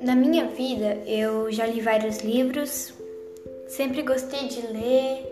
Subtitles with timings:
[0.00, 2.92] Na minha vida, eu já li vários livros,
[3.68, 5.26] sempre gostei de ler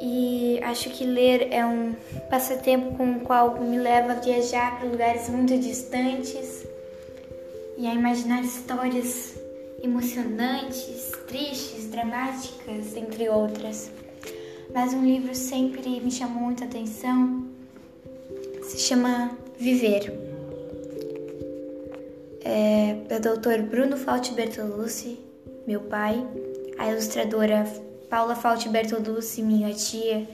[0.00, 1.94] e acho que ler é um
[2.30, 6.66] passatempo com o qual me leva a viajar para lugares muito distantes
[7.78, 9.34] e a imaginar histórias
[9.82, 13.90] emocionantes, tristes, dramáticas, entre outras.
[14.72, 17.53] Mas um livro sempre me chamou muita atenção,
[18.74, 20.12] se chama Viver.
[22.44, 23.62] É do Dr.
[23.62, 25.20] Bruno Fauci Bertolucci,
[25.64, 26.26] meu pai,
[26.76, 27.64] a ilustradora
[28.10, 30.26] Paula Fauci Bertolucci, minha tia.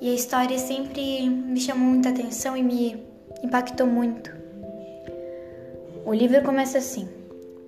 [0.00, 3.00] E a história sempre me chamou muita atenção e me
[3.44, 4.32] impactou muito.
[6.04, 7.08] O livro começa assim: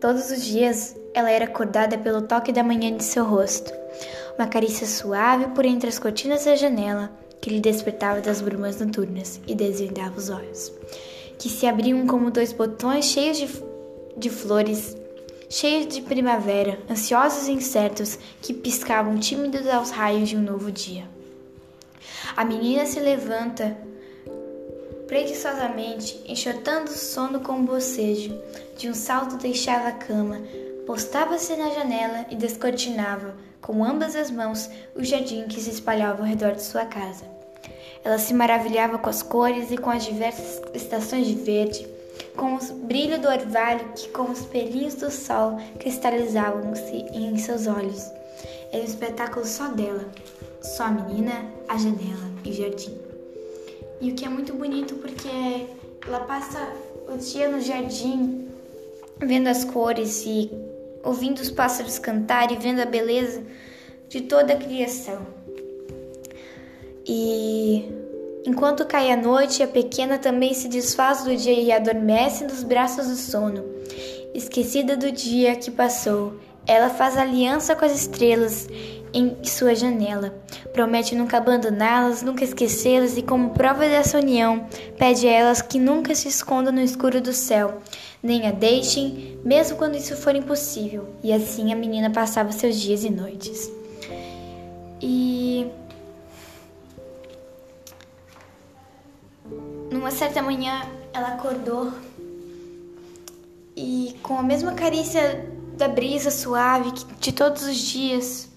[0.00, 3.72] Todos os dias ela era acordada pelo toque da manhã de seu rosto,
[4.36, 9.38] uma carícia suave por entre as cortinas da janela que lhe despertava das brumas noturnas
[9.46, 10.72] e desvendava os olhos,
[11.38, 13.48] que se abriam como dois botões cheios de,
[14.16, 14.96] de flores
[15.50, 21.04] cheios de primavera, ansiosos e incertos, que piscavam tímidos aos raios de um novo dia.
[22.34, 23.76] A menina se levanta
[25.06, 28.40] preguiçosamente, enxotando o sono com um bocejo.
[28.78, 30.40] De um salto deixava a cama,
[30.86, 36.28] postava-se na janela e descortinava, com ambas as mãos, o jardim que se espalhava ao
[36.28, 37.33] redor de sua casa.
[38.04, 41.88] Ela se maravilhava com as cores e com as diversas estações de verde,
[42.36, 48.04] com o brilho do orvalho que, com os pelinhos do sol, cristalizavam-se em seus olhos.
[48.70, 50.04] Era um espetáculo só dela,
[50.60, 52.98] só a menina, a janela e o jardim.
[54.00, 55.66] E o que é muito bonito porque
[56.06, 56.58] ela passa
[57.08, 58.48] o dia no jardim,
[59.18, 60.50] vendo as cores e
[61.02, 63.42] ouvindo os pássaros cantar e vendo a beleza
[64.08, 65.33] de toda a criação.
[67.06, 68.04] E
[68.46, 73.08] Enquanto cai a noite, a pequena também se desfaz do dia e adormece nos braços
[73.08, 73.64] do sono.
[74.34, 76.34] Esquecida do dia que passou,
[76.66, 78.68] ela faz aliança com as estrelas
[79.14, 80.34] em sua janela.
[80.74, 84.66] Promete nunca abandoná-las, nunca esquecê-las e, como prova dessa união,
[84.98, 87.78] pede a elas que nunca se escondam no escuro do céu,
[88.22, 91.08] nem a deixem, mesmo quando isso for impossível.
[91.22, 93.72] E assim a menina passava seus dias e noites.
[95.00, 95.66] E
[100.04, 100.82] Numa certa manhã,
[101.14, 101.90] ela acordou
[103.74, 108.50] e, com a mesma carícia da brisa suave de todos os dias,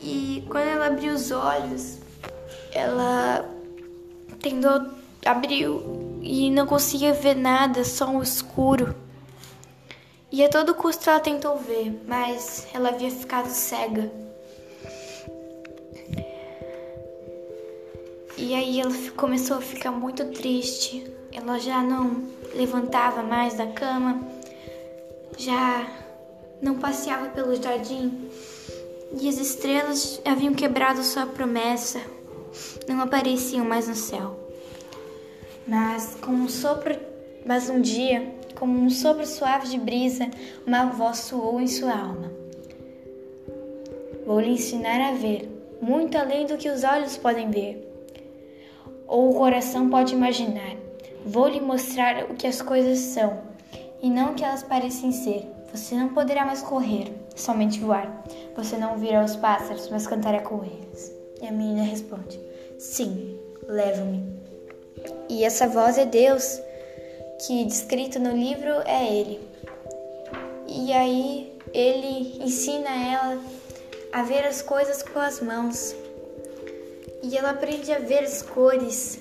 [0.00, 1.98] e quando ela abriu os olhos,
[2.70, 3.44] ela
[4.40, 4.92] tentou
[5.26, 8.94] abriu e não conseguia ver nada, só um escuro.
[10.30, 14.29] E a todo custo ela tentou ver, mas ela havia ficado cega.
[18.40, 21.06] E aí ela começou a ficar muito triste.
[21.30, 22.24] Ela já não
[22.54, 24.18] levantava mais da cama,
[25.36, 25.86] já
[26.62, 28.30] não passeava pelo jardim.
[29.20, 32.00] E as estrelas haviam quebrado sua promessa,
[32.88, 34.40] não apareciam mais no céu.
[35.68, 36.98] Mas como um sopro,
[37.44, 40.30] mas um dia, como um sopro suave de brisa,
[40.66, 42.32] uma voz soou em sua alma.
[44.24, 45.46] Vou lhe ensinar a ver,
[45.82, 47.89] muito além do que os olhos podem ver
[49.10, 50.76] ou o coração pode imaginar.
[51.26, 53.40] Vou lhe mostrar o que as coisas são
[54.00, 55.46] e não o que elas parecem ser.
[55.74, 58.24] Você não poderá mais correr, somente voar.
[58.56, 61.12] Você não ouvirá os pássaros, mas cantará com eles.
[61.42, 62.40] E a menina responde:
[62.78, 64.24] Sim, leva-me.
[65.28, 66.60] E essa voz é Deus,
[67.46, 69.40] que descrito no livro é Ele.
[70.66, 73.40] E aí ele ensina ela
[74.12, 75.94] a ver as coisas com as mãos,
[77.22, 79.20] e ela aprende a ver as cores.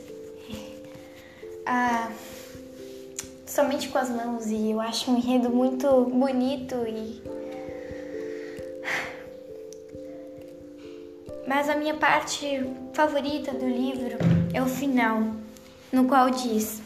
[3.46, 7.22] Somente com as mãos e eu acho um enredo muito bonito e
[11.48, 14.18] mas a minha parte favorita do livro
[14.54, 15.24] é o final,
[15.92, 16.80] no qual diz: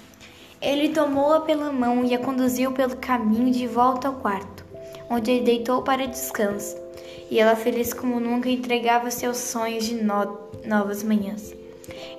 [0.61, 4.65] Ele tomou-a pela mão e a conduziu pelo caminho de volta ao quarto,
[5.09, 6.82] onde ele deitou para descanso
[7.29, 11.53] e ela, feliz como nunca, entregava seus sonhos de no novas manhãs.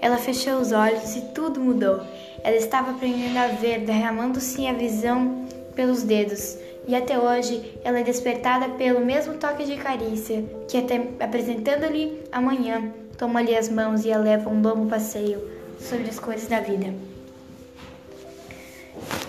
[0.01, 2.01] Ela fechou os olhos e tudo mudou.
[2.43, 6.57] Ela estava aprendendo a ver, derramando-se a visão pelos dedos,
[6.87, 12.93] e até hoje ela é despertada pelo mesmo toque de carícia, que até apresentando-lhe amanhã,
[13.17, 15.43] toma-lhe as mãos e a leva um longo passeio
[15.81, 16.93] sobre as coisas da vida.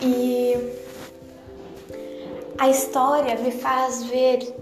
[0.01, 0.56] E
[2.57, 4.53] a história me faz ver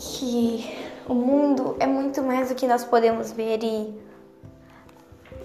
[0.00, 3.94] que o mundo é muito mais do que nós podemos ver e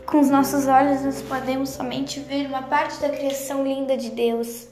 [0.05, 4.67] com os nossos olhos nós podemos somente ver uma parte da criação linda de Deus.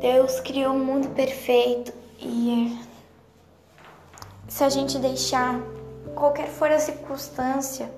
[0.00, 2.78] Deus criou um mundo perfeito e
[4.46, 5.60] se a gente deixar
[6.14, 7.90] qualquer for a circunstância,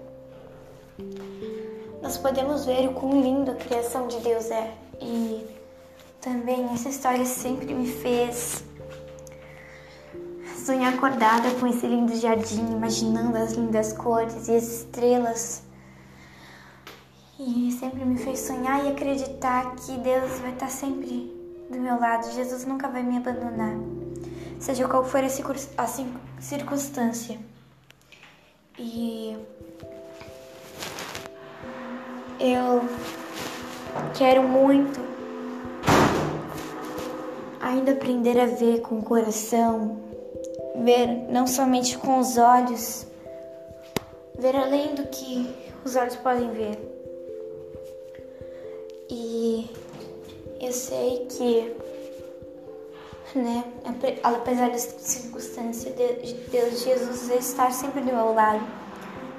[2.01, 4.73] nós podemos ver o quão lindo a criação de Deus é.
[4.99, 5.45] E
[6.23, 8.66] também essa história sempre me fez
[10.67, 15.63] sonhar acordada com esse lindo jardim, imaginando as lindas cores e as estrelas.
[17.39, 21.33] E sempre me fez sonhar e acreditar que Deus vai estar sempre
[21.71, 22.33] do meu lado.
[22.33, 23.77] Jesus nunca vai me abandonar,
[24.59, 25.29] seja qual for a
[26.41, 27.39] circunstância.
[28.77, 29.37] E
[32.41, 32.83] eu
[34.15, 35.01] quero muito
[37.61, 40.16] ainda aprender a ver com o coração,
[40.85, 43.07] ver não somente com os olhos,
[44.39, 46.79] ver além do que os olhos podem ver.
[49.09, 49.71] E
[50.61, 51.77] eu sei que,
[53.39, 53.65] né,
[54.23, 58.65] apesar das circunstâncias, Deus Jesus estar sempre do meu lado.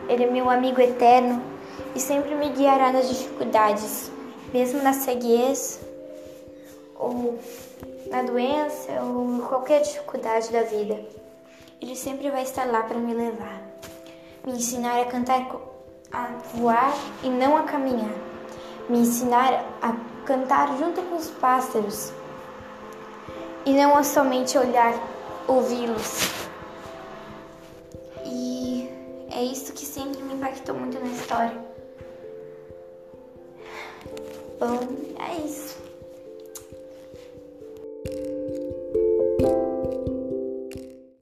[0.07, 1.42] Ele é meu amigo eterno
[1.94, 4.10] e sempre me guiará nas dificuldades,
[4.54, 5.81] mesmo na ceguez
[6.95, 7.38] ou
[8.10, 11.17] na doença ou qualquer dificuldade da vida.
[11.82, 13.62] Ele sempre vai estar lá para me levar,
[14.46, 15.48] me ensinar a cantar,
[16.12, 16.94] a voar
[17.24, 18.16] e não a caminhar,
[18.90, 19.94] me ensinar a
[20.26, 22.12] cantar junto com os pássaros
[23.66, 24.94] e não somente olhar,
[25.48, 26.32] ouvi-los.
[28.26, 28.90] E
[29.30, 31.68] é isso que sempre me impactou muito na história.
[34.60, 34.80] Bom,
[35.20, 35.77] é isso.